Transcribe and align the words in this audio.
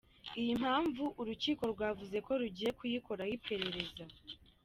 Iyi 0.39 0.53
mpamvu 0.61 1.03
urukiko 1.21 1.63
rwavuze 1.73 2.17
ko 2.25 2.31
rugiye 2.41 2.69
kuyikoraho 2.77 3.31
iperereza. 3.37 4.03